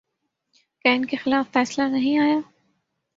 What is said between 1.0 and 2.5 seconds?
کے خلاف فیصلہ نہیں آیا؟